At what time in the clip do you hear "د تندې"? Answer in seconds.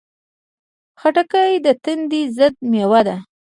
1.65-2.21